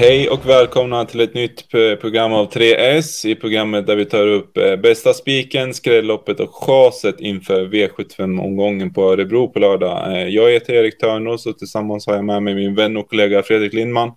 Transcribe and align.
Hej 0.00 0.28
och 0.28 0.48
välkomna 0.48 1.04
till 1.04 1.20
ett 1.20 1.34
nytt 1.34 1.70
program 2.00 2.32
av 2.32 2.48
3S 2.48 3.26
i 3.26 3.34
programmet 3.34 3.86
där 3.86 3.96
vi 3.96 4.04
tar 4.04 4.26
upp 4.26 4.56
eh, 4.56 4.76
bästa 4.76 5.12
spiken, 5.12 5.74
skrälloppet 5.74 6.40
och 6.40 6.54
chaset 6.54 7.20
inför 7.20 7.66
V75-omgången 7.66 8.94
på 8.94 9.02
Örebro 9.02 9.48
på 9.48 9.58
lördag. 9.58 10.12
Eh, 10.12 10.28
jag 10.28 10.50
heter 10.50 10.72
Erik 10.72 10.98
Törnros 10.98 11.46
och 11.46 11.58
tillsammans 11.58 12.06
har 12.06 12.14
jag 12.14 12.24
med 12.24 12.42
mig 12.42 12.54
min 12.54 12.74
vän 12.74 12.96
och 12.96 13.08
kollega 13.08 13.42
Fredrik 13.42 13.72
Lindman. 13.72 14.12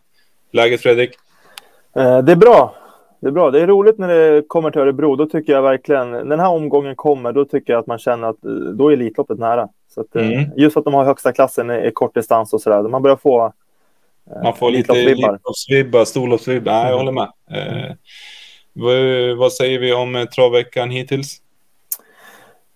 Läget 0.52 0.81
Fredrik? 0.81 1.12
Eh, 1.95 2.20
det 2.20 2.31
är 2.31 2.36
bra. 2.36 2.75
Det 3.22 3.27
är 3.27 3.31
bra. 3.31 3.52
Det 3.52 3.61
är 3.61 3.67
roligt 3.67 3.98
när 3.98 4.08
det 4.08 4.44
kommer 4.48 4.72
till 4.72 4.81
Örebro. 4.81 5.16
Då 5.16 5.25
tycker 5.25 5.53
jag 5.53 5.61
verkligen, 5.61 6.11
när 6.11 6.25
den 6.25 6.39
här 6.39 6.50
omgången 6.50 6.95
kommer, 6.95 7.34
då 7.34 7.45
tycker 7.45 7.73
jag 7.73 7.80
att 7.80 7.88
man 7.88 7.98
känner 7.98 8.27
att 8.27 8.41
då 8.73 8.89
är 8.89 8.94
Elitloppet 8.94 9.39
nära. 9.39 9.70
Så 9.89 10.02
att, 10.02 10.16
mm. 10.16 10.50
Just 10.55 10.77
att 10.77 10.86
de 10.86 10.94
har 10.94 11.05
högsta 11.05 11.31
klassen 11.31 11.72
i 11.72 11.91
kortdistans 11.94 12.53
och 12.53 12.61
sådär. 12.61 12.81
Man 12.81 13.02
börjar 13.02 13.17
få 13.17 13.53
man 14.43 14.55
får 14.55 14.71
lite 14.71 14.93
Elitloppsvibbar, 14.93 16.05
storloppsvibbar. 16.05 16.71
Nej, 16.71 16.91
jag 16.91 16.98
håller 16.98 17.11
med. 17.11 17.31
Eh, 17.52 17.95
vad, 18.73 19.38
vad, 19.38 19.53
säger 19.53 19.80
vi 19.80 19.94
om 19.94 20.16
eh, 20.16 20.25
travveckan 20.25 20.89
hittills? 20.89 21.41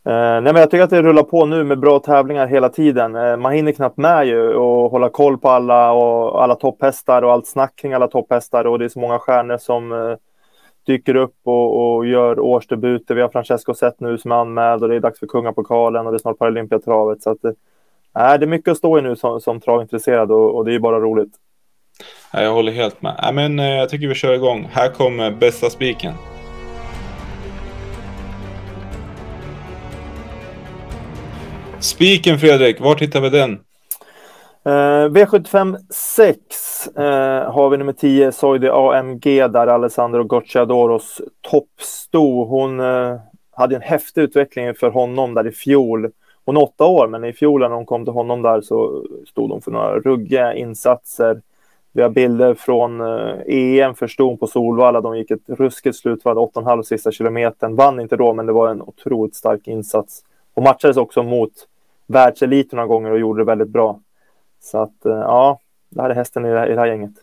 Eh, 0.05 0.13
nej, 0.13 0.41
men 0.41 0.55
jag 0.55 0.71
tycker 0.71 0.83
att 0.83 0.89
det 0.89 1.01
rullar 1.01 1.23
på 1.23 1.45
nu 1.45 1.63
med 1.63 1.79
bra 1.79 1.99
tävlingar 1.99 2.47
hela 2.47 2.69
tiden. 2.69 3.41
Man 3.41 3.53
hinner 3.53 3.71
knappt 3.71 3.97
med 3.97 4.27
ju 4.27 4.53
och 4.53 4.91
hålla 4.91 5.09
koll 5.09 5.37
på 5.37 5.49
alla 5.49 5.91
och 5.91 6.43
alla 6.43 6.55
topphästar 6.55 7.21
och 7.21 7.31
allt 7.31 7.47
snack 7.47 7.75
kring 7.75 7.93
alla 7.93 8.07
topphästar 8.07 8.65
och 8.65 8.79
det 8.79 8.85
är 8.85 8.89
så 8.89 8.99
många 8.99 9.19
stjärnor 9.19 9.57
som 9.57 10.17
dyker 10.85 11.15
upp 11.15 11.35
och, 11.43 11.95
och 11.95 12.05
gör 12.05 12.39
årsdebuter. 12.39 13.15
Vi 13.15 13.21
har 13.21 13.29
Francesco 13.29 13.73
Zet 13.73 13.99
nu 13.99 14.17
som 14.17 14.31
är 14.31 14.35
anmäld 14.35 14.83
och 14.83 14.89
det 14.89 14.95
är 14.95 14.99
dags 14.99 15.19
för 15.19 15.27
Kungapokalen 15.27 16.05
och 16.05 16.11
det 16.11 16.17
är 16.17 16.19
snart 16.19 16.37
Paralympiatravet. 16.37 17.23
Så 17.23 17.29
att, 17.29 17.39
eh, 18.15 18.39
det 18.39 18.45
är 18.45 18.47
mycket 18.47 18.71
att 18.71 18.77
stå 18.77 18.99
i 18.99 19.01
nu 19.01 19.15
som, 19.15 19.41
som 19.41 19.61
travintresserad 19.61 20.31
och, 20.31 20.55
och 20.55 20.65
det 20.65 20.75
är 20.75 20.79
bara 20.79 20.99
roligt. 20.99 21.31
Jag 22.33 22.53
håller 22.53 22.71
helt 22.71 23.01
med. 23.01 23.19
Ja, 23.21 23.31
men, 23.31 23.59
eh, 23.59 23.65
jag 23.65 23.89
tycker 23.89 24.07
vi 24.07 24.15
kör 24.15 24.33
igång. 24.33 24.69
Här 24.71 24.89
kommer 24.89 25.31
bästa 25.31 25.69
spiken. 25.69 26.13
Spiken 31.79 32.39
Fredrik, 32.39 32.79
var 32.79 32.95
hittar 32.95 33.21
vi 33.21 33.29
den? 33.29 33.59
Uh, 34.67 35.11
V75 35.11 35.77
6 35.89 36.39
uh, 36.97 37.03
har 37.51 37.69
vi 37.69 37.77
nummer 37.77 37.93
10, 37.93 38.31
Soide 38.31 38.69
AMG, 38.71 39.47
där 39.47 39.67
Alessandro 39.67 40.23
Gocciadoros 40.23 41.21
toppsto. 41.41 42.45
Hon 42.45 42.79
uh, 42.79 43.19
hade 43.51 43.75
en 43.75 43.81
häftig 43.81 44.21
utveckling 44.21 44.73
för 44.73 44.89
honom 44.89 45.33
där 45.33 45.47
i 45.47 45.51
fjol. 45.51 46.11
Hon 46.45 46.57
är 46.57 46.63
åtta 46.63 46.85
år, 46.85 47.07
men 47.07 47.23
i 47.23 47.33
fjol 47.33 47.61
när 47.61 47.69
hon 47.69 47.85
kom 47.85 48.05
till 48.05 48.13
honom 48.13 48.41
där 48.41 48.61
så 48.61 49.05
stod 49.27 49.51
hon 49.51 49.61
för 49.61 49.71
några 49.71 49.99
ruggiga 49.99 50.53
insatser. 50.53 51.41
Vi 51.91 52.01
har 52.01 52.09
bilder 52.09 52.53
från 52.53 53.01
eh, 53.01 53.35
EM 53.47 53.95
för 53.95 54.07
ston 54.07 54.37
på 54.37 54.47
Solvalla. 54.47 55.01
De 55.01 55.17
gick 55.17 55.31
ett 55.31 55.43
ruskigt 55.47 55.95
slut, 55.95 56.25
var 56.25 56.35
8,5 56.35 56.83
sista 56.83 57.11
kilometern. 57.11 57.75
Vann 57.75 57.99
inte 57.99 58.15
då, 58.15 58.33
men 58.33 58.45
det 58.45 58.53
var 58.53 58.69
en 58.69 58.81
otroligt 58.81 59.35
stark 59.35 59.67
insats. 59.67 60.23
Hon 60.53 60.63
matchades 60.63 60.97
också 60.97 61.23
mot 61.23 61.51
världseliten 62.07 62.77
några 62.77 62.87
gånger 62.87 63.11
och 63.11 63.19
gjorde 63.19 63.41
det 63.41 63.45
väldigt 63.45 63.69
bra. 63.69 63.99
Så 64.59 64.77
att, 64.77 65.05
eh, 65.05 65.11
ja, 65.11 65.59
det 65.89 66.01
här 66.01 66.09
är 66.09 66.15
hästen 66.15 66.45
i 66.45 66.49
det 66.49 66.59
här, 66.59 66.67
i 66.67 66.73
det 66.73 66.79
här 66.79 66.87
gänget. 66.87 67.13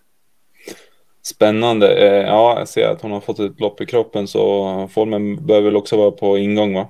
Spännande. 1.23 1.95
Eh, 1.95 2.27
ja, 2.27 2.59
jag 2.59 2.69
ser 2.69 2.89
att 2.89 3.03
hon 3.03 3.13
har 3.13 3.21
fått 3.21 3.39
ett 3.39 3.61
lopp 3.61 3.81
i 3.81 3.87
kroppen 3.87 4.27
så 4.27 4.89
formen 4.93 5.47
bör 5.47 5.61
väl 5.61 5.77
också 5.77 5.97
vara 5.97 6.11
på 6.11 6.39
ingång 6.39 6.75
va? 6.75 6.87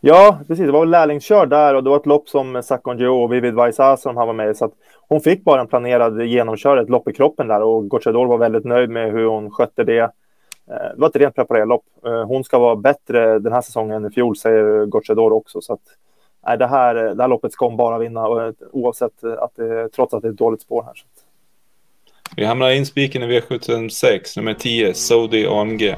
Ja, 0.00 0.38
precis. 0.48 0.66
Det 0.66 0.72
var 0.72 0.86
lärlingskör 0.86 1.46
där 1.46 1.74
och 1.74 1.84
det 1.84 1.90
var 1.90 1.96
ett 1.96 2.06
lopp 2.06 2.28
som 2.28 2.62
Sakon 2.62 2.98
Joe 2.98 3.22
och 3.22 3.32
Vivid 3.32 3.54
Vaisa 3.54 3.96
som 3.96 4.16
han 4.16 4.26
var 4.26 4.34
med 4.34 4.50
i. 4.50 4.54
Så 4.54 4.64
att 4.64 4.72
hon 5.08 5.20
fick 5.20 5.44
bara 5.44 5.60
en 5.60 5.66
planerad 5.66 6.22
genomkör, 6.22 6.76
ett 6.76 6.88
lopp 6.88 7.08
i 7.08 7.12
kroppen 7.12 7.48
där 7.48 7.62
och 7.62 7.88
Gocciador 7.88 8.26
var 8.26 8.38
väldigt 8.38 8.64
nöjd 8.64 8.90
med 8.90 9.12
hur 9.12 9.26
hon 9.26 9.50
skötte 9.50 9.84
det. 9.84 10.00
Eh, 10.00 10.10
det 10.66 10.94
var 10.96 11.08
ett 11.08 11.16
rent 11.16 11.34
preparerat 11.34 11.68
lopp. 11.68 11.84
Eh, 12.06 12.24
hon 12.24 12.44
ska 12.44 12.58
vara 12.58 12.76
bättre 12.76 13.38
den 13.38 13.52
här 13.52 13.60
säsongen 13.60 13.96
än 13.96 14.10
i 14.10 14.14
fjol, 14.14 14.36
säger 14.36 14.86
Gocciador 14.86 15.32
också. 15.32 15.60
Så 15.60 15.72
att, 15.72 15.80
nej, 16.46 16.58
det, 16.58 16.66
här, 16.66 16.94
det 16.94 17.22
här 17.22 17.28
loppet 17.28 17.52
ska 17.52 17.66
hon 17.66 17.76
bara 17.76 17.98
vinna, 17.98 18.52
oavsett 18.72 19.24
att 19.24 19.56
det, 19.56 19.88
trots 19.88 20.14
att 20.14 20.22
det 20.22 20.28
är 20.28 20.32
ett 20.32 20.38
dåligt 20.38 20.62
spår 20.62 20.82
här. 20.82 20.94
Så. 20.94 21.06
Vi 22.36 22.44
hamnar 22.44 22.70
i 22.70 22.84
spiken 22.84 23.22
i 23.22 23.40
V76, 23.40 24.38
nummer 24.38 24.54
10, 24.54 24.94
Saudi 24.94 25.46
AMG. 25.46 25.96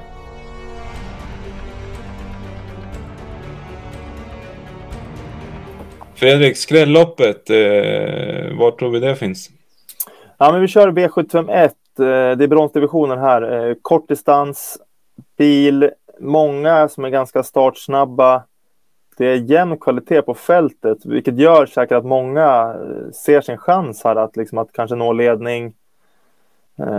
Fredrik, 6.17 6.57
skrälloppet, 6.57 7.51
eh, 7.51 8.59
var 8.59 8.71
tror 8.79 8.91
vi 8.91 9.01
det 9.01 9.17
finns? 9.17 9.51
Ja, 10.39 10.53
men 10.53 10.61
vi 10.61 10.69
kör 10.69 10.91
B751, 10.91 11.65
eh, 11.65 11.69
det 12.37 12.45
är 12.45 12.49
bronsdivisionen 12.49 13.19
här. 13.19 13.43
Eh, 13.43 13.75
kort 13.75 13.83
kortdistans, 13.83 14.79
bil, 15.39 15.91
många 16.21 16.89
som 16.89 17.05
är 17.05 17.09
ganska 17.09 17.43
startsnabba. 17.43 18.43
Det 19.19 19.27
är 19.27 19.37
jämn 19.37 19.79
kvalitet 19.79 20.23
på 20.23 20.35
fältet, 20.35 20.99
vilket 21.05 21.39
gör 21.39 21.67
säkert 21.67 21.97
att 21.97 22.05
många 22.05 22.75
eh, 22.75 23.13
ser 23.13 23.41
sin 23.41 23.59
chans 23.59 24.05
här 24.05 24.17
att, 24.17 24.37
liksom, 24.37 24.59
att 24.59 24.73
kanske 24.73 24.97
nå 24.97 25.13
ledning. 25.13 25.75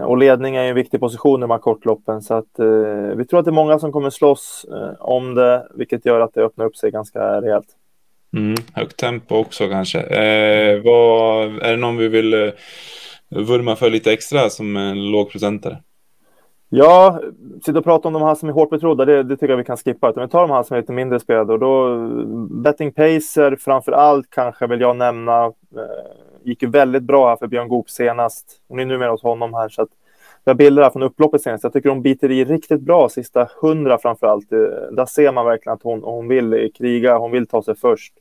Och 0.04 0.18
ledning 0.18 0.56
är 0.56 0.64
en 0.64 0.76
viktig 0.76 1.00
position 1.00 1.40
i 1.40 1.42
de 1.42 1.52
här 1.52 1.58
kortloppen, 1.58 2.22
så 2.22 2.34
att, 2.34 2.60
eh, 2.60 3.16
vi 3.16 3.26
tror 3.26 3.40
att 3.40 3.46
det 3.46 3.50
är 3.50 3.54
många 3.54 3.80
som 3.80 3.92
kommer 3.92 4.10
slåss 4.10 4.66
om 5.00 5.36
det, 5.36 5.68
vilket 5.74 6.06
gör 6.06 6.20
att 6.20 6.34
det 6.34 6.42
öppnar 6.42 6.66
upp 6.66 6.76
sig 6.76 6.92
ganska 6.92 7.42
rejält. 7.42 7.68
Mm, 8.38 8.56
högt 8.74 8.98
tempo 8.98 9.36
också 9.36 9.68
kanske. 9.68 10.00
Eh, 10.00 10.82
vad, 10.84 11.46
är 11.62 11.72
det 11.72 11.78
någon 11.78 11.98
vi 11.98 12.08
vill 12.08 12.34
eh, 12.34 12.52
vurma 13.30 13.76
för 13.76 13.90
lite 13.90 14.14
extra 14.14 14.50
som 14.50 14.78
en 14.78 15.12
lågprocentare? 15.12 15.78
Ja, 16.70 17.22
sitta 17.66 17.80
och 17.80 17.84
prata 17.84 18.08
om 18.08 18.14
de 18.14 18.24
här 18.24 18.36
som 18.36 18.50
är 18.50 18.54
hårt 18.54 18.70
betrodda, 18.70 19.06
det, 19.06 19.24
det 19.24 19.36
tycker 19.36 19.50
jag 19.50 19.58
vi 19.58 19.64
kan 19.64 19.78
skippa. 19.78 20.10
Utan 20.10 20.24
vi 20.24 20.30
tar 20.30 20.42
de 20.42 20.52
här 20.52 20.64
som 20.64 20.76
är 20.76 20.82
lite 20.82 20.92
mindre 20.92 21.20
spelade 21.20 21.54
och 21.54 21.60
då 21.60 21.98
Betting 22.64 22.92
Pacer 22.92 23.58
framför 23.60 23.92
allt 23.92 24.30
kanske 24.30 24.68
vill 24.68 24.82
jag 24.82 24.96
nämna. 24.96 25.46
Eh, 25.46 25.52
gick 26.44 26.62
ju 26.62 26.70
väldigt 26.70 27.04
bra 27.04 27.30
här 27.30 27.36
för 27.36 27.48
Björn 27.48 27.68
Goop 27.68 27.90
senast. 27.90 28.62
Hon 28.68 28.80
är 28.80 28.86
numera 28.86 29.12
hos 29.12 29.24
honom 29.24 29.54
här 29.54 29.70
så 29.70 29.82
att 29.82 29.90
vi 30.46 30.50
har 30.50 30.56
bilder 30.56 30.84
här 30.84 30.90
från 30.90 31.04
upploppet 31.04 31.42
senast. 31.42 31.64
Jag 31.64 31.74
tycker 31.74 31.90
hon 31.90 32.02
biter 32.02 32.32
i 32.32 32.46
riktigt 32.46 32.82
bra 32.82 33.10
sista 33.10 33.50
hundra 33.62 33.98
framför 33.98 34.28
allt. 34.28 34.52
Eh, 34.52 34.60
där 34.92 35.06
ser 35.06 35.32
man 35.32 35.46
verkligen 35.46 35.74
att 35.74 35.84
hon, 35.84 36.04
hon 36.04 36.28
vill 36.28 36.72
kriga, 36.78 37.18
hon 37.18 37.32
vill 37.32 37.48
ta 37.48 37.64
sig 37.64 37.76
först. 37.76 38.14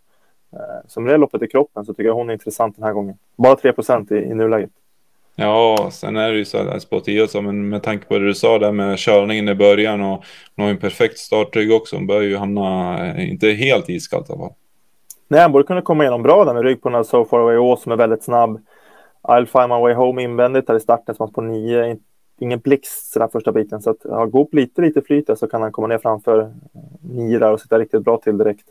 Eh, 0.56 0.88
som 0.88 1.04
det 1.04 1.16
loppet 1.16 1.42
i 1.42 1.48
kroppen 1.48 1.84
så 1.84 1.94
tycker 1.94 2.08
jag 2.08 2.14
hon 2.14 2.28
är 2.28 2.32
intressant 2.32 2.76
den 2.76 2.84
här 2.84 2.92
gången. 2.92 3.18
Bara 3.36 3.56
3 3.56 3.72
procent 3.72 4.12
i, 4.12 4.14
i 4.14 4.34
nuläget. 4.34 4.70
Ja, 5.38 5.88
sen 5.92 6.16
är 6.16 6.32
det 6.32 6.38
ju 6.38 6.44
så 6.44 6.58
att 6.58 7.04
10 7.04 7.28
så, 7.28 7.42
men 7.42 7.68
med 7.68 7.82
tanke 7.82 8.06
på 8.06 8.18
det 8.18 8.26
du 8.26 8.34
sa 8.34 8.58
där 8.58 8.72
med 8.72 8.98
körningen 8.98 9.48
i 9.48 9.54
början 9.54 10.00
och 10.00 10.24
hon 10.56 10.64
har 10.64 10.70
en 10.70 10.78
perfekt 10.78 11.18
startrygg 11.18 11.72
också. 11.72 11.96
Hon 11.96 12.06
bör 12.06 12.20
ju 12.20 12.36
hamna, 12.36 12.98
eh, 13.06 13.30
inte 13.30 13.48
helt 13.48 13.88
iskallt 13.88 14.30
i 14.30 14.32
alla 14.32 14.42
fall. 14.42 14.54
Nej, 15.28 15.40
han 15.40 15.52
borde 15.52 15.64
kunna 15.64 15.82
komma 15.82 16.04
igenom 16.04 16.22
bra 16.22 16.44
där 16.44 16.54
med 16.54 16.62
rygg 16.62 16.82
på 16.82 16.88
den 16.88 16.96
här 16.96 17.02
So 17.02 17.24
Far 17.24 17.40
Away 17.40 17.56
Ås 17.56 17.82
som 17.82 17.92
är 17.92 17.96
väldigt 17.96 18.24
snabb. 18.24 18.60
I'll 19.22 19.46
find 19.46 19.68
my 19.68 19.80
way 19.80 19.94
home 19.94 20.22
invändigt 20.22 20.66
där 20.66 20.74
i 20.74 20.80
starten 20.80 21.14
som 21.14 21.32
på 21.32 21.40
9. 21.40 21.96
Ingen 22.40 22.58
blixt 22.58 23.14
den 23.14 23.28
första 23.28 23.52
biten. 23.52 23.82
Så 23.82 23.90
att 23.90 24.02
har 24.10 24.26
Goop 24.26 24.54
lite, 24.54 24.82
lite 24.82 25.02
flyt 25.02 25.38
så 25.38 25.46
kan 25.46 25.62
han 25.62 25.72
komma 25.72 25.86
ner 25.86 25.98
framför 25.98 26.52
9 27.02 27.38
där 27.38 27.52
och 27.52 27.60
sitta 27.60 27.78
riktigt 27.78 28.04
bra 28.04 28.16
till 28.16 28.38
direkt. 28.38 28.66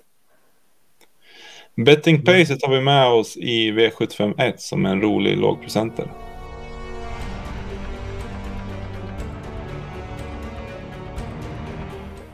Betting 1.77 2.21
Pacet 2.25 2.65
har 2.65 2.73
vi 2.73 2.81
med 2.81 3.07
oss 3.07 3.37
i 3.37 3.71
V751 3.71 4.53
som 4.57 4.85
en 4.85 5.01
rolig 5.01 5.37
lågprocentare. 5.37 6.07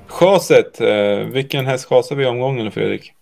Chaset, 0.07 0.81
eh, 0.81 1.27
vilken 1.33 1.65
häst 1.65 1.89
chasar 1.89 2.15
vi 2.15 2.23
i 2.23 2.27
omgången 2.27 2.71
Fredrik? 2.71 3.13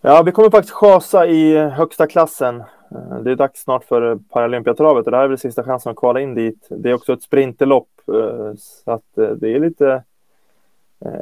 Ja, 0.00 0.22
vi 0.22 0.32
kommer 0.32 0.50
faktiskt 0.50 0.74
chasa 0.74 1.26
i 1.26 1.58
högsta 1.58 2.06
klassen. 2.06 2.60
Eh, 2.60 3.22
det 3.24 3.30
är 3.30 3.36
dags 3.36 3.60
snart 3.60 3.84
för 3.84 4.16
Paralympiatravet 4.16 5.04
och 5.04 5.10
det 5.10 5.16
här 5.16 5.24
är 5.24 5.28
väl 5.28 5.38
sista 5.38 5.64
chansen 5.64 5.90
att 5.90 5.98
kvala 5.98 6.20
in 6.20 6.34
dit. 6.34 6.66
Det 6.70 6.90
är 6.90 6.94
också 6.94 7.12
ett 7.12 7.22
sprinterlopp 7.22 7.88
eh, 8.08 8.54
så 8.58 8.90
att 8.90 9.40
det 9.40 9.54
är 9.54 9.60
lite 9.60 10.02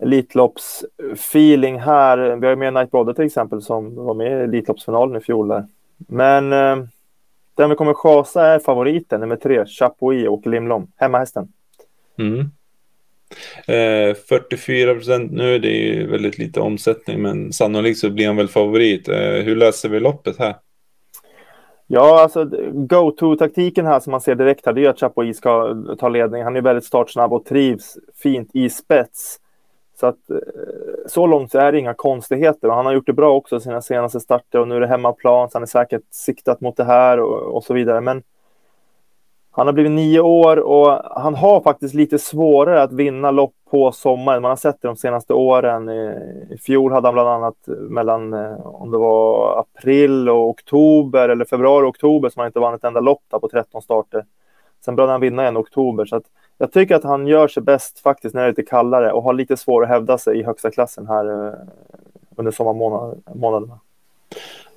Elitloppsfeeling 0.02 1.80
här. 1.80 2.36
Vi 2.36 2.46
har 2.46 2.52
ju 2.52 2.56
med 2.56 2.74
Night 2.74 2.90
Brother 2.90 3.12
till 3.12 3.24
exempel 3.24 3.62
som 3.62 3.94
var 3.94 4.14
med 4.14 4.40
i 4.40 4.44
Elitloppsfinalen 4.44 5.16
i 5.16 5.20
fjol 5.20 5.48
där. 5.48 5.66
Men 5.96 6.52
eh, 6.52 6.76
den 7.54 7.70
vi 7.70 7.76
kommer 7.76 7.94
chasa 7.94 8.46
är 8.46 8.58
favoriten, 8.58 9.20
nummer 9.20 9.36
tre, 9.36 9.66
Chapuis 9.66 10.28
och 10.28 10.46
Limlom, 10.46 10.92
hemmahästen. 10.96 11.48
Mm. 12.18 12.50
Eh, 13.66 14.14
44 14.28 14.94
procent 14.94 15.32
nu, 15.32 15.58
det 15.58 15.68
är 15.68 16.06
väldigt 16.06 16.38
lite 16.38 16.60
omsättning, 16.60 17.22
men 17.22 17.52
sannolikt 17.52 17.98
så 17.98 18.10
blir 18.10 18.26
han 18.26 18.36
väl 18.36 18.48
favorit. 18.48 19.08
Eh, 19.08 19.16
hur 19.16 19.56
löser 19.56 19.88
vi 19.88 20.00
loppet 20.00 20.38
här? 20.38 20.56
Ja, 21.86 22.22
alltså 22.22 22.44
go-to-taktiken 22.72 23.86
här 23.86 24.00
som 24.00 24.10
man 24.10 24.20
ser 24.20 24.34
direkt 24.34 24.66
här, 24.66 24.72
det 24.72 24.84
är 24.84 24.88
att 24.88 25.00
Chapuis 25.00 25.36
ska 25.36 25.76
ta 25.98 26.08
ledning. 26.08 26.42
Han 26.42 26.56
är 26.56 26.60
väldigt 26.60 26.84
startsnabb 26.84 27.32
och 27.32 27.44
trivs 27.44 27.96
fint 28.22 28.50
i 28.54 28.70
spets. 28.70 29.40
Så 30.04 30.08
att 30.08 30.30
eh, 30.30 30.36
så 31.06 31.26
långt 31.26 31.50
så 31.50 31.58
är 31.58 31.72
det 31.72 31.78
inga 31.78 31.94
konstigheter 31.94 32.68
och 32.68 32.74
han 32.74 32.86
har 32.86 32.92
gjort 32.92 33.06
det 33.06 33.12
bra 33.12 33.34
också 33.34 33.60
sina 33.60 33.82
senaste 33.82 34.20
starter 34.20 34.60
och 34.60 34.68
nu 34.68 34.76
är 34.76 34.80
det 34.80 34.86
hemmaplan 34.86 35.50
så 35.50 35.56
han 35.56 35.62
är 35.62 35.66
säkert 35.66 36.02
siktat 36.10 36.60
mot 36.60 36.76
det 36.76 36.84
här 36.84 37.20
och, 37.20 37.56
och 37.56 37.64
så 37.64 37.74
vidare. 37.74 38.00
Men 38.00 38.22
Han 39.50 39.66
har 39.66 39.72
blivit 39.72 39.92
nio 39.92 40.20
år 40.20 40.56
och 40.56 41.00
han 41.22 41.34
har 41.34 41.60
faktiskt 41.60 41.94
lite 41.94 42.18
svårare 42.18 42.82
att 42.82 42.92
vinna 42.92 43.30
lopp 43.30 43.54
på 43.70 43.92
sommaren. 43.92 44.42
Man 44.42 44.48
har 44.48 44.56
sett 44.56 44.82
det 44.82 44.88
de 44.88 44.96
senaste 44.96 45.34
åren. 45.34 45.88
I 46.50 46.58
fjol 46.62 46.92
hade 46.92 47.08
han 47.08 47.14
bland 47.14 47.28
annat 47.28 47.68
mellan 47.90 48.32
eh, 48.32 48.66
om 48.66 48.90
det 48.90 48.98
var 48.98 49.58
april 49.58 50.28
och 50.28 50.48
oktober 50.48 51.28
eller 51.28 51.44
februari 51.44 51.84
och 51.84 51.88
oktober 51.88 52.28
som 52.28 52.40
han 52.40 52.46
inte 52.46 52.60
vann 52.60 52.74
ett 52.74 52.84
enda 52.84 53.00
lopp 53.00 53.22
på 53.30 53.48
13 53.48 53.82
starter. 53.82 54.24
Sen 54.84 54.96
började 54.96 55.12
han 55.12 55.20
vinna 55.20 55.42
igen 55.42 55.56
i 55.56 55.58
oktober. 55.58 56.04
Så 56.04 56.16
att 56.16 56.24
jag 56.58 56.72
tycker 56.72 56.94
att 56.94 57.04
han 57.04 57.26
gör 57.26 57.48
sig 57.48 57.62
bäst 57.62 57.98
faktiskt 57.98 58.34
när 58.34 58.42
det 58.42 58.46
är 58.46 58.50
lite 58.50 58.62
kallare 58.62 59.12
och 59.12 59.22
har 59.22 59.34
lite 59.34 59.56
svårare 59.56 59.84
att 59.84 59.94
hävda 59.94 60.18
sig 60.18 60.38
i 60.38 60.42
högsta 60.42 60.70
klassen 60.70 61.06
här 61.06 61.46
eh, 61.46 61.54
under 62.36 62.52
sommarmånaderna. 62.52 63.78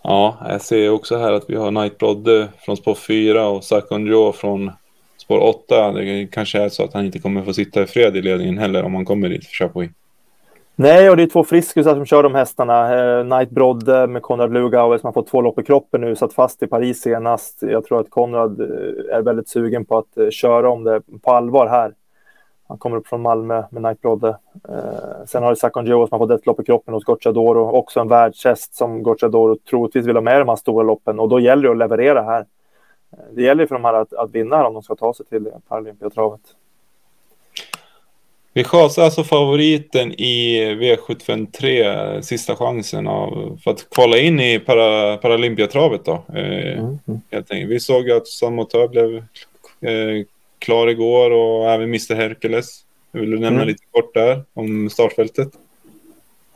Ja, 0.01 0.37
jag 0.49 0.61
ser 0.61 0.89
också 0.89 1.17
här 1.17 1.31
att 1.31 1.49
vi 1.49 1.55
har 1.55 1.69
Knight 1.69 1.97
Brodde 1.97 2.47
från 2.59 2.77
spår 2.77 2.95
4 2.95 3.47
och 3.47 3.63
Sakon 3.63 4.33
från 4.33 4.71
spår 5.17 5.39
8. 5.39 5.91
Det 5.91 6.27
kanske 6.31 6.61
är 6.61 6.69
så 6.69 6.83
att 6.83 6.93
han 6.93 7.05
inte 7.05 7.19
kommer 7.19 7.43
få 7.43 7.53
sitta 7.53 7.83
i 7.83 7.85
fred 7.85 8.17
i 8.17 8.21
ledningen 8.21 8.57
heller 8.57 8.83
om 8.83 8.95
han 8.95 9.05
kommer 9.05 9.29
dit 9.29 9.45
för 9.45 9.53
Chapuis. 9.53 9.91
Nej, 10.79 11.09
och 11.09 11.17
det 11.17 11.23
är 11.23 11.27
två 11.27 11.43
friskusar 11.43 11.95
som 11.95 12.05
kör 12.05 12.23
de 12.23 12.35
hästarna. 12.35 13.39
Eh, 13.39 13.49
Brodde 13.49 14.07
med 14.07 14.21
Konrad 14.21 14.53
Lugauer 14.53 14.97
som 14.97 15.07
har 15.07 15.13
fått 15.13 15.27
två 15.27 15.41
lopp 15.41 15.59
i 15.59 15.63
kroppen 15.63 16.01
nu, 16.01 16.15
satt 16.15 16.33
fast 16.33 16.63
i 16.63 16.67
Paris 16.67 17.01
senast. 17.01 17.61
Jag 17.61 17.85
tror 17.85 17.99
att 17.99 18.09
Konrad 18.09 18.61
eh, 18.61 19.17
är 19.17 19.21
väldigt 19.21 19.49
sugen 19.49 19.85
på 19.85 19.97
att 19.97 20.17
eh, 20.17 20.29
köra 20.29 20.69
om 20.69 20.83
det 20.83 21.01
på 21.21 21.31
allvar 21.31 21.67
här. 21.67 21.93
Han 22.67 22.77
kommer 22.77 22.97
upp 22.97 23.07
från 23.07 23.21
Malmö 23.21 23.63
med 23.71 23.83
Knight 23.83 24.01
Brodde. 24.01 24.37
Eh, 24.69 25.25
sen 25.25 25.43
har 25.43 25.49
du 25.49 25.55
Sakon 25.55 25.85
Joe 25.85 26.07
som 26.07 26.19
har 26.19 26.27
fått 26.27 26.39
ett 26.39 26.45
lopp 26.45 26.59
i 26.59 26.63
kroppen 26.63 26.93
hos 26.93 27.03
Gocciadoro. 27.03 27.71
Också 27.71 27.99
en 27.99 28.07
världshäst 28.07 28.75
som 28.75 29.03
Gocciadoro 29.03 29.57
troligtvis 29.69 30.05
vill 30.05 30.15
ha 30.15 30.21
med 30.21 30.41
de 30.41 30.49
här 30.49 30.55
stora 30.55 30.83
loppen 30.83 31.19
och 31.19 31.29
då 31.29 31.39
gäller 31.39 31.63
det 31.63 31.71
att 31.71 31.77
leverera 31.77 32.21
här. 32.21 32.45
Eh, 33.11 33.19
det 33.31 33.41
gäller 33.41 33.65
för 33.65 33.75
de 33.75 33.85
här 33.85 33.93
att, 33.93 34.13
att 34.13 34.31
vinna 34.31 34.57
här 34.57 34.65
om 34.65 34.73
de 34.73 34.83
ska 34.83 34.95
ta 34.95 35.13
sig 35.13 35.25
till 35.25 35.51
Paralympiatravet. 35.67 36.41
Vi 38.57 38.63
chasar 38.63 39.03
alltså 39.03 39.23
favoriten 39.23 40.13
i 40.13 40.59
V753, 40.75 42.21
sista 42.21 42.55
chansen 42.55 43.07
av, 43.07 43.59
för 43.63 43.71
att 43.71 43.89
kvala 43.89 44.17
in 44.17 44.39
i 44.39 44.59
para, 44.59 45.17
Paralympiatravet 45.17 46.05
då. 46.05 46.25
Eh, 46.35 46.79
mm. 46.79 46.99
mm. 47.51 47.69
Vi 47.69 47.79
såg 47.79 48.07
ju 48.07 48.17
att 48.17 48.27
Samotör 48.27 48.87
blev 48.87 49.15
eh, 49.81 50.25
klar 50.59 50.87
igår 50.87 51.31
och 51.31 51.69
även 51.69 51.85
Mr 51.89 52.15
Hercules. 52.15 52.81
Vill 53.11 53.31
du 53.31 53.39
nämna 53.39 53.61
mm. 53.61 53.67
lite 53.67 53.83
kort 53.91 54.13
där 54.13 54.43
om 54.53 54.89
startfältet? 54.89 55.49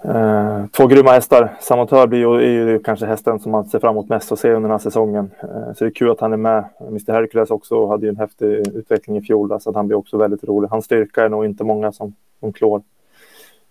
Uh, 0.05 0.65
två 0.67 0.87
grymma 0.87 1.11
hästar. 1.11 1.57
Samotör 1.59 2.07
blir 2.07 2.19
ju, 2.19 2.35
är 2.35 2.71
ju 2.71 2.79
kanske 2.79 3.05
hästen 3.05 3.39
som 3.39 3.51
man 3.51 3.65
ser 3.65 3.79
fram 3.79 3.91
emot 3.91 4.09
mest 4.09 4.31
att 4.31 4.39
se 4.39 4.47
under 4.47 4.61
den 4.61 4.71
här 4.71 4.77
säsongen. 4.77 5.31
Uh, 5.43 5.73
så 5.73 5.83
det 5.83 5.89
är 5.89 5.93
kul 5.93 6.11
att 6.11 6.19
han 6.19 6.33
är 6.33 6.37
med. 6.37 6.65
Mr 6.87 7.13
Hercules 7.13 7.51
också 7.51 7.87
hade 7.87 8.05
ju 8.05 8.09
en 8.09 8.17
häftig 8.17 8.47
utveckling 8.47 9.17
i 9.17 9.21
fjol, 9.21 9.61
så 9.61 9.69
att 9.69 9.75
han 9.75 9.87
blir 9.87 9.97
också 9.97 10.17
väldigt 10.17 10.43
rolig. 10.43 10.69
Hans 10.69 10.85
styrka 10.85 11.25
är 11.25 11.29
nog 11.29 11.45
inte 11.45 11.63
många 11.63 11.91
som, 11.91 12.15
som 12.39 12.53
klår. 12.53 12.81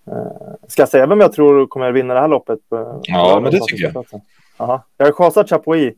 Uh, 0.09 0.15
ska 0.69 0.83
jag 0.83 0.89
säga 0.89 1.07
vem 1.07 1.21
jag 1.21 1.33
tror 1.33 1.67
kommer 1.67 1.93
vinna 1.93 2.15
det 2.15 2.21
här 2.21 2.29
loppet? 2.29 2.59
ja, 3.03 3.41
men 3.43 3.53
det 3.53 3.61
tycker 3.67 3.93
jag. 3.95 4.05
Aha. 4.57 4.85
Jag 4.97 5.07
har 5.07 5.13
chasat 5.13 5.51
Chapuis 5.51 5.95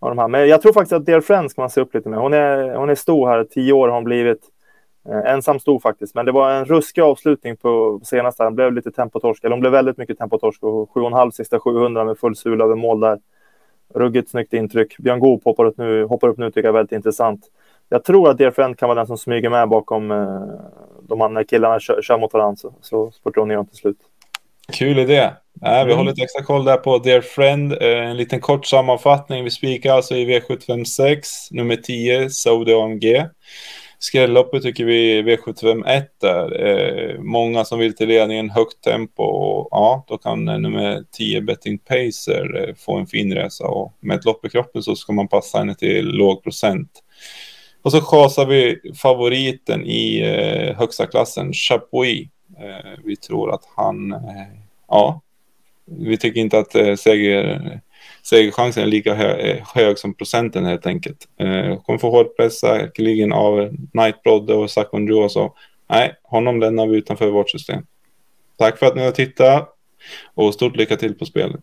av 0.00 0.08
de 0.08 0.18
här. 0.18 0.28
Men 0.28 0.48
jag 0.48 0.62
tror 0.62 0.72
faktiskt 0.72 0.92
att 0.92 1.06
Dear 1.06 1.20
Friends 1.20 1.54
kan 1.54 1.62
man 1.62 1.70
se 1.70 1.80
upp 1.80 1.94
lite 1.94 2.08
med. 2.08 2.18
Hon 2.18 2.34
är, 2.34 2.74
hon 2.74 2.90
är 2.90 2.94
stor 2.94 3.28
här, 3.28 3.44
tio 3.44 3.72
år 3.72 3.88
har 3.88 3.94
hon 3.94 4.04
blivit. 4.04 4.40
Eh, 5.08 5.32
ensam 5.32 5.60
stor 5.60 5.78
faktiskt, 5.80 6.14
men 6.14 6.26
det 6.26 6.32
var 6.32 6.50
en 6.50 6.64
ruskig 6.64 7.02
avslutning 7.02 7.56
på 7.56 8.00
senaste. 8.04 8.44
Hon 8.44 8.54
blev 8.54 8.72
lite 8.72 8.90
tempotorsk, 8.90 9.44
eller 9.44 9.54
hon 9.54 9.60
blev 9.60 9.72
väldigt 9.72 9.96
mycket 9.96 10.18
tempotorsk 10.18 10.62
och 10.62 10.90
7,5 10.90 11.30
sista 11.30 11.60
700 11.60 12.04
med 12.04 12.18
full 12.18 12.36
sula 12.36 12.64
över 12.64 12.74
mål 12.74 13.00
där. 13.00 13.18
Ruggigt 13.94 14.30
snyggt 14.30 14.52
intryck. 14.52 14.98
Björn 14.98 15.20
Goop 15.20 15.44
hoppar 15.44 15.64
upp 15.64 15.78
nu, 15.78 16.04
hoppar 16.04 16.28
upp 16.28 16.38
nu 16.38 16.50
tycker 16.50 16.60
jag 16.60 16.68
är 16.68 16.78
väldigt 16.78 16.96
intressant. 16.96 17.40
Jag 17.88 18.04
tror 18.04 18.30
att 18.30 18.38
Dear 18.38 18.50
Friend 18.50 18.78
kan 18.78 18.88
vara 18.88 18.98
den 18.98 19.06
som 19.06 19.18
smyger 19.18 19.50
med 19.50 19.68
bakom 19.68 20.10
eh, 20.10 20.42
de 21.02 21.20
andra 21.20 21.44
killarna 21.44 21.80
kör, 21.80 22.02
kör 22.02 22.18
mot 22.18 22.32
varandra 22.32 22.56
så, 22.56 22.74
så 22.80 23.10
spurtar 23.10 23.40
hon 23.40 23.48
ner 23.48 23.64
till 23.64 23.76
slut. 23.76 23.98
Kul 24.72 24.98
idé. 24.98 25.16
Äh, 25.16 25.30
vi 25.62 25.68
mm. 25.68 25.96
håller 25.96 26.10
lite 26.10 26.22
extra 26.22 26.42
koll 26.44 26.64
där 26.64 26.76
på 26.76 26.98
Dear 26.98 27.20
Friend. 27.20 27.72
Eh, 27.72 28.10
en 28.10 28.16
liten 28.16 28.40
kort 28.40 28.66
sammanfattning. 28.66 29.44
Vi 29.44 29.50
spikar 29.50 29.94
alltså 29.94 30.14
i 30.14 30.26
V756, 30.26 31.18
nummer 31.50 31.76
10, 31.76 32.30
Saudi 32.30 32.74
AMG. 32.74 33.26
Skrälloppet 34.02 34.62
tycker 34.62 34.84
vi 34.84 35.22
V751 35.22 36.02
där. 36.20 36.66
Eh, 36.66 37.20
många 37.20 37.64
som 37.64 37.78
vill 37.78 37.96
till 37.96 38.08
ledningen, 38.08 38.50
högt 38.50 38.80
tempo 38.84 39.22
och 39.22 39.68
ja, 39.70 40.04
då 40.08 40.18
kan 40.18 40.48
eh, 40.48 40.58
nummer 40.58 41.04
10 41.10 41.40
Betting 41.40 41.78
Pacer 41.78 42.68
eh, 42.68 42.74
få 42.74 42.96
en 42.96 43.06
fin 43.06 43.34
resa 43.34 43.66
och 43.66 43.94
med 44.00 44.18
ett 44.18 44.24
lopp 44.24 44.44
i 44.44 44.48
kroppen 44.48 44.82
så 44.82 44.96
ska 44.96 45.12
man 45.12 45.28
passa 45.28 45.58
henne 45.58 45.74
till 45.74 46.06
låg 46.06 46.42
procent. 46.42 46.90
Och 47.82 47.92
så 47.92 48.00
chasar 48.00 48.46
vi 48.46 48.80
favoriten 49.02 49.84
i 49.84 50.20
eh, 50.20 50.76
högsta 50.76 51.06
klassen, 51.06 51.52
Chapuis. 51.52 52.28
Eh, 52.58 53.00
vi 53.04 53.16
tror 53.16 53.54
att 53.54 53.64
han, 53.76 54.12
eh, 54.12 54.46
ja, 54.88 55.20
vi 55.84 56.16
tycker 56.16 56.40
inte 56.40 56.58
att 56.58 56.74
eh, 56.74 56.94
seger, 56.94 57.80
segerchansen 58.22 58.82
är 58.82 58.86
lika 58.86 59.14
hög, 59.14 59.50
eh, 59.50 59.66
hög, 59.74 59.98
som 59.98 60.14
procenten 60.14 60.64
helt 60.64 60.86
enkelt. 60.86 61.28
Eh, 61.40 61.82
kommer 61.82 61.98
få 61.98 62.10
hård 62.10 62.36
press 62.36 62.60
säkerligen 62.60 63.32
av 63.32 63.76
Nightblood 63.92 64.50
och 64.50 64.70
Sakon 64.70 65.12
och 65.12 65.32
Så 65.32 65.54
nej, 65.90 66.14
honom 66.22 66.60
lämnar 66.60 66.86
vi 66.86 66.96
utanför 66.96 67.30
vårt 67.30 67.50
system. 67.50 67.82
Tack 68.58 68.78
för 68.78 68.86
att 68.86 68.96
ni 68.96 69.04
har 69.04 69.10
tittat 69.10 69.76
och 70.34 70.54
stort 70.54 70.76
lycka 70.76 70.96
till 70.96 71.14
på 71.14 71.26
spelet. 71.26 71.60